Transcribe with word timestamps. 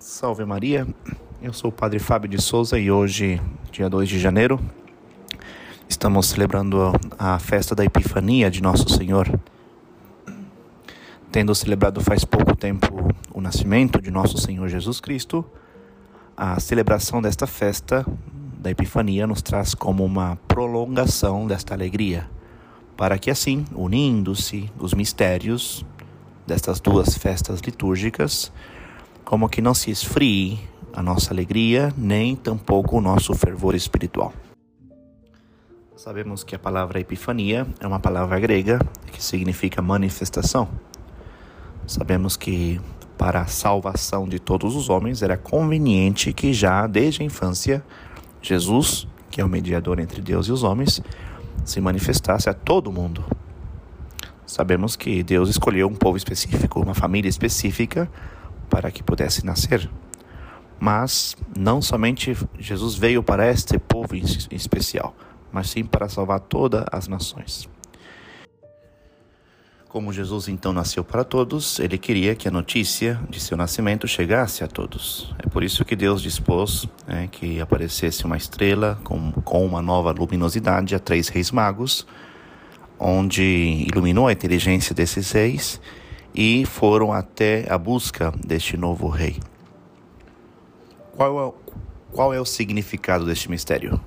Salve 0.00 0.46
Maria, 0.46 0.86
eu 1.42 1.52
sou 1.52 1.68
o 1.68 1.72
Padre 1.72 1.98
Fábio 1.98 2.26
de 2.26 2.40
Souza 2.40 2.78
e 2.78 2.90
hoje, 2.90 3.38
dia 3.70 3.86
2 3.86 4.08
de 4.08 4.18
janeiro, 4.18 4.58
estamos 5.86 6.26
celebrando 6.26 6.78
a 7.18 7.38
festa 7.38 7.74
da 7.74 7.84
Epifania 7.84 8.50
de 8.50 8.62
Nosso 8.62 8.88
Senhor. 8.88 9.38
Tendo 11.30 11.54
celebrado 11.54 12.00
faz 12.00 12.24
pouco 12.24 12.56
tempo 12.56 13.14
o 13.30 13.42
nascimento 13.42 14.00
de 14.00 14.10
Nosso 14.10 14.38
Senhor 14.38 14.66
Jesus 14.70 15.00
Cristo, 15.00 15.44
a 16.34 16.58
celebração 16.58 17.20
desta 17.20 17.46
festa 17.46 18.02
da 18.58 18.70
Epifania 18.70 19.26
nos 19.26 19.42
traz 19.42 19.74
como 19.74 20.02
uma 20.02 20.36
prolongação 20.48 21.46
desta 21.46 21.74
alegria, 21.74 22.26
para 22.96 23.18
que 23.18 23.30
assim, 23.30 23.66
unindo-se 23.74 24.72
os 24.78 24.94
mistérios 24.94 25.84
destas 26.46 26.80
duas 26.80 27.18
festas 27.18 27.60
litúrgicas, 27.60 28.50
como 29.30 29.48
que 29.48 29.62
não 29.62 29.72
se 29.72 29.92
esfrie 29.92 30.58
a 30.92 31.00
nossa 31.00 31.32
alegria, 31.32 31.94
nem 31.96 32.34
tampouco 32.34 32.98
o 32.98 33.00
nosso 33.00 33.32
fervor 33.32 33.76
espiritual. 33.76 34.32
Sabemos 35.94 36.42
que 36.42 36.56
a 36.56 36.58
palavra 36.58 36.98
epifania 36.98 37.64
é 37.78 37.86
uma 37.86 38.00
palavra 38.00 38.40
grega 38.40 38.80
que 39.12 39.22
significa 39.22 39.80
manifestação. 39.80 40.68
Sabemos 41.86 42.36
que 42.36 42.80
para 43.16 43.42
a 43.42 43.46
salvação 43.46 44.28
de 44.28 44.40
todos 44.40 44.74
os 44.74 44.90
homens 44.90 45.22
era 45.22 45.36
conveniente 45.36 46.32
que 46.32 46.52
já 46.52 46.88
desde 46.88 47.22
a 47.22 47.24
infância 47.24 47.84
Jesus, 48.42 49.06
que 49.30 49.40
é 49.40 49.44
o 49.44 49.48
mediador 49.48 50.00
entre 50.00 50.20
Deus 50.20 50.48
e 50.48 50.52
os 50.52 50.64
homens, 50.64 51.00
se 51.64 51.80
manifestasse 51.80 52.50
a 52.50 52.52
todo 52.52 52.90
mundo. 52.90 53.24
Sabemos 54.44 54.96
que 54.96 55.22
Deus 55.22 55.48
escolheu 55.48 55.86
um 55.86 55.94
povo 55.94 56.16
específico, 56.16 56.80
uma 56.80 56.94
família 56.94 57.28
específica 57.28 58.10
para 58.70 58.90
que 58.90 59.02
pudesse 59.02 59.44
nascer. 59.44 59.90
Mas 60.78 61.36
não 61.58 61.82
somente 61.82 62.34
Jesus 62.58 62.94
veio 62.94 63.22
para 63.22 63.50
este 63.50 63.78
povo 63.78 64.16
em 64.16 64.24
especial, 64.50 65.14
mas 65.52 65.68
sim 65.68 65.84
para 65.84 66.08
salvar 66.08 66.40
todas 66.40 66.84
as 66.90 67.06
nações. 67.06 67.68
Como 69.90 70.12
Jesus 70.12 70.46
então 70.46 70.72
nasceu 70.72 71.02
para 71.02 71.24
todos, 71.24 71.80
ele 71.80 71.98
queria 71.98 72.36
que 72.36 72.46
a 72.46 72.50
notícia 72.50 73.20
de 73.28 73.40
seu 73.40 73.56
nascimento 73.56 74.06
chegasse 74.06 74.62
a 74.62 74.68
todos. 74.68 75.34
É 75.44 75.48
por 75.48 75.64
isso 75.64 75.84
que 75.84 75.96
Deus 75.96 76.22
dispôs 76.22 76.86
né, 77.08 77.28
que 77.30 77.60
aparecesse 77.60 78.24
uma 78.24 78.36
estrela 78.36 79.00
com, 79.02 79.32
com 79.32 79.66
uma 79.66 79.82
nova 79.82 80.12
luminosidade 80.12 80.94
a 80.94 81.00
três 81.00 81.26
reis 81.26 81.50
magos, 81.50 82.06
onde 83.00 83.42
iluminou 83.92 84.28
a 84.28 84.32
inteligência 84.32 84.94
desses 84.94 85.32
reis 85.32 85.80
e 86.34 86.64
foram 86.64 87.12
até 87.12 87.66
a 87.70 87.76
busca 87.76 88.32
deste 88.44 88.76
novo 88.76 89.08
rei. 89.08 89.38
Qual 91.16 91.48
é, 91.48 91.52
qual 92.12 92.34
é 92.34 92.40
o 92.40 92.44
significado 92.44 93.26
deste 93.26 93.50
mistério? 93.50 94.00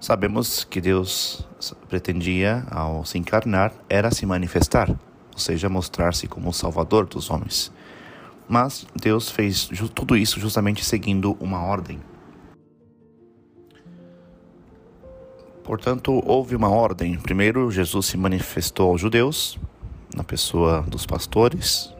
Sabemos 0.00 0.64
que 0.64 0.80
Deus 0.80 1.46
pretendia, 1.88 2.64
ao 2.70 3.04
se 3.04 3.18
encarnar, 3.18 3.72
era 3.88 4.10
se 4.12 4.24
manifestar, 4.24 4.88
ou 4.90 5.38
seja, 5.38 5.68
mostrar-se 5.68 6.28
como 6.28 6.50
o 6.50 6.52
Salvador 6.52 7.06
dos 7.06 7.30
homens. 7.30 7.72
Mas 8.48 8.86
Deus 8.94 9.28
fez 9.28 9.68
tudo 9.94 10.16
isso 10.16 10.40
justamente 10.40 10.84
seguindo 10.84 11.36
uma 11.40 11.62
ordem. 11.62 12.00
Portanto, 15.64 16.22
houve 16.24 16.56
uma 16.56 16.70
ordem. 16.70 17.18
Primeiro, 17.18 17.70
Jesus 17.70 18.06
se 18.06 18.16
manifestou 18.16 18.92
aos 18.92 19.00
judeus, 19.00 19.58
na 20.18 20.24
pessoa 20.24 20.82
dos 20.82 21.06
pastores, 21.06 21.94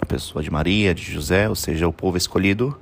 na 0.00 0.06
pessoa 0.06 0.44
de 0.44 0.50
Maria, 0.50 0.94
de 0.94 1.02
José, 1.02 1.48
ou 1.48 1.56
seja, 1.56 1.88
o 1.88 1.92
povo 1.92 2.16
escolhido, 2.16 2.78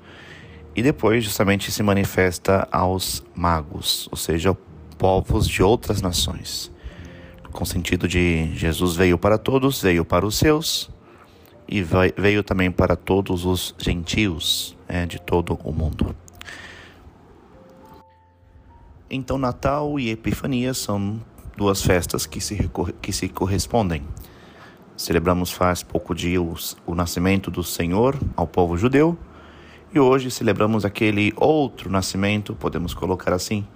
e 0.77 0.83
depois 0.83 1.25
justamente 1.25 1.73
se 1.73 1.83
manifesta 1.83 2.69
aos 2.71 3.25
magos, 3.35 4.07
ou 4.11 4.19
seja, 4.19 4.55
povos 4.99 5.49
de 5.49 5.63
outras 5.63 6.03
nações. 6.03 6.71
Com 7.51 7.65
sentido 7.65 8.07
de 8.07 8.55
Jesus 8.55 8.95
veio 8.95 9.17
para 9.17 9.39
todos, 9.39 9.81
veio 9.81 10.05
para 10.05 10.27
os 10.27 10.37
seus 10.37 10.91
e 11.67 11.83
veio 12.17 12.43
também 12.45 12.71
para 12.71 12.95
todos 12.95 13.47
os 13.47 13.75
gentios 13.79 14.77
é, 14.87 15.07
de 15.07 15.19
todo 15.19 15.59
o 15.65 15.73
mundo. 15.73 16.15
Então, 19.09 19.39
Natal 19.39 19.99
e 19.99 20.11
Epifania 20.11 20.75
são 20.75 21.21
duas 21.57 21.83
festas 21.83 22.27
que 22.27 22.41
se, 22.41 22.71
que 23.01 23.13
se 23.13 23.29
correspondem. 23.29 24.05
Celebramos 25.01 25.51
faz 25.51 25.83
pouco 25.83 26.15
dias 26.15 26.77
o 26.85 26.95
nascimento 26.95 27.51
do 27.51 27.65
Senhor 27.65 28.15
ao 28.37 28.47
povo 28.47 28.77
judeu 28.77 29.17
e 29.95 29.99
hoje 29.99 30.31
celebramos 30.31 30.85
aquele 30.85 31.33
outro 31.37 31.91
nascimento, 31.91 32.55
podemos 32.55 32.93
colocar 32.93 33.33
assim, 33.33 33.67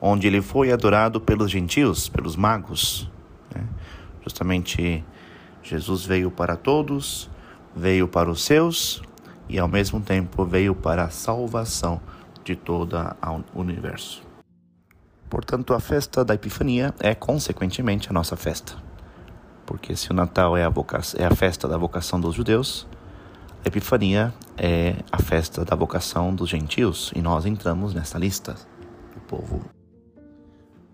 onde 0.00 0.28
ele 0.28 0.40
foi 0.40 0.70
adorado 0.70 1.20
pelos 1.20 1.50
gentios, 1.50 2.08
pelos 2.08 2.36
magos. 2.36 3.10
Né? 3.52 3.66
Justamente 4.22 5.04
Jesus 5.60 6.04
veio 6.04 6.30
para 6.30 6.54
todos, 6.54 7.28
veio 7.74 8.06
para 8.06 8.30
os 8.30 8.44
seus 8.44 9.02
e 9.48 9.58
ao 9.58 9.66
mesmo 9.66 10.00
tempo 10.00 10.44
veio 10.44 10.72
para 10.72 11.02
a 11.02 11.10
salvação 11.10 12.00
de 12.44 12.54
todo 12.54 12.96
o 13.52 13.60
universo. 13.60 14.22
Portanto, 15.28 15.74
a 15.74 15.80
festa 15.80 16.24
da 16.24 16.34
Epifania 16.34 16.94
é 17.00 17.12
consequentemente 17.12 18.08
a 18.08 18.12
nossa 18.12 18.36
festa 18.36 18.89
porque 19.70 19.94
se 19.94 20.10
o 20.10 20.14
Natal 20.14 20.56
é 20.56 20.64
a, 20.64 20.72
é 21.16 21.24
a 21.24 21.30
festa 21.30 21.68
da 21.68 21.78
vocação 21.78 22.20
dos 22.20 22.34
judeus, 22.34 22.88
a 23.64 23.68
Epifania 23.68 24.34
é 24.58 24.96
a 25.12 25.22
festa 25.22 25.64
da 25.64 25.76
vocação 25.76 26.34
dos 26.34 26.48
gentios, 26.48 27.12
e 27.14 27.22
nós 27.22 27.46
entramos 27.46 27.94
nessa 27.94 28.18
lista 28.18 28.56
do 29.14 29.20
povo. 29.28 29.64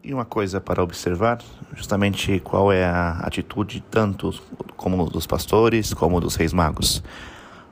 E 0.05 0.13
uma 0.13 0.27
coisa 0.27 0.61
para 0.61 0.83
observar, 0.83 1.39
justamente 1.75 2.39
qual 2.41 2.71
é 2.71 2.85
a 2.85 3.13
atitude 3.21 3.83
tanto 3.91 4.31
como 4.77 5.09
dos 5.09 5.27
pastores 5.27 5.95
como 5.95 6.21
dos 6.21 6.37
reis 6.37 6.53
magos. 6.53 7.03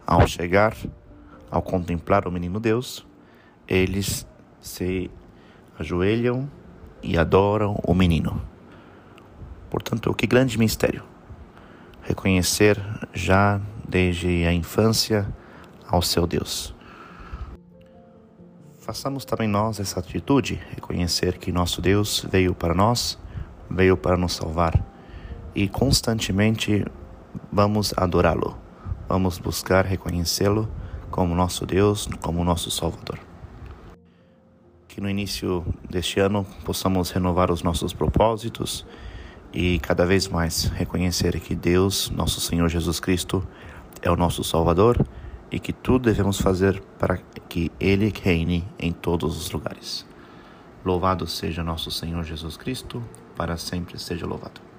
Ao 0.07 0.27
chegar, 0.27 0.75
ao 1.51 1.61
contemplar 1.61 2.27
o 2.27 2.33
menino 2.33 2.59
Deus, 2.59 3.07
eles 3.69 4.27
se 4.59 5.11
ajoelham 5.79 6.49
e 7.03 7.19
adoram 7.19 7.79
o 7.87 7.93
menino. 7.93 8.54
Portanto, 9.75 10.15
que 10.15 10.25
grande 10.25 10.57
mistério! 10.57 11.03
Reconhecer 12.01 12.81
já 13.13 13.61
desde 13.89 14.47
a 14.47 14.53
infância 14.53 15.27
ao 15.85 16.01
seu 16.01 16.29
Deus. 16.29 16.73
Façamos 18.79 19.25
também 19.25 19.49
nós 19.49 19.81
essa 19.81 19.99
atitude, 19.99 20.63
reconhecer 20.71 21.39
que 21.39 21.51
nosso 21.51 21.83
Deus 21.83 22.25
veio 22.31 22.55
para 22.55 22.73
nós, 22.73 23.19
veio 23.69 23.97
para 23.97 24.17
nos 24.17 24.35
salvar 24.35 24.81
e 25.57 25.69
constantemente 25.69 26.87
vamos 27.51 27.93
adorá-lo. 27.97 28.57
Vamos 29.09 29.39
buscar 29.39 29.85
reconhecê-lo 29.85 30.71
como 31.11 31.35
nosso 31.35 31.67
Deus, 31.67 32.09
como 32.21 32.45
nosso 32.45 32.71
Salvador. 32.71 33.19
Que 34.87 35.01
no 35.01 35.11
início 35.11 35.67
deste 35.91 36.21
ano 36.21 36.47
possamos 36.65 37.11
renovar 37.11 37.51
os 37.51 37.65
nossos 37.65 37.93
propósitos 37.93 38.87
e 39.55 39.79
cada 39.79 40.05
vez 40.05 40.27
mais 40.27 40.65
reconhecer 40.65 41.39
que 41.39 41.55
Deus, 41.55 42.11
nosso 42.11 42.41
Senhor 42.41 42.69
Jesus 42.69 42.99
Cristo, 42.99 43.47
é 44.03 44.11
o 44.11 44.17
nosso 44.17 44.43
Salvador 44.43 45.07
e 45.51 45.61
que 45.61 45.73
tudo 45.73 46.07
devemos 46.11 46.41
fazer 46.41 46.83
para 46.99 47.19
que 47.49 47.71
Ele 47.79 48.13
reine 48.23 48.67
em 48.77 48.91
todos 48.91 49.39
os 49.39 49.51
lugares. 49.53 50.05
Louvado 50.85 51.27
seja 51.29 51.63
nosso 51.63 51.91
Senhor 51.93 52.25
Jesus 52.25 52.57
Cristo, 52.57 53.03
para 53.37 53.57
sempre 53.57 53.97
seja 53.99 54.27
louvado. 54.27 54.74